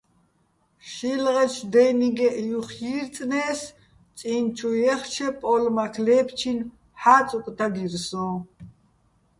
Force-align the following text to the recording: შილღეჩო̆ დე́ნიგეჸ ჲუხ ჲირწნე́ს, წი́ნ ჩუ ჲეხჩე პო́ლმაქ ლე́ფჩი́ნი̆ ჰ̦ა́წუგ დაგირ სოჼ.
შილღეჩო̆ 0.91 1.67
დე́ნიგეჸ 1.73 2.35
ჲუხ 2.47 2.67
ჲირწნე́ს, 2.79 3.61
წი́ნ 4.17 4.43
ჩუ 4.57 4.69
ჲეხჩე 4.81 5.27
პო́ლმაქ 5.39 5.95
ლე́ფჩი́ნი̆ 6.05 6.69
ჰ̦ა́წუგ 7.01 7.45
დაგირ 7.57 7.93
სოჼ. 8.07 8.27